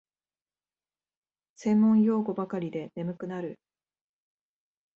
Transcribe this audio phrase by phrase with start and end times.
[1.57, 3.59] 専門用語ばかりで眠くなる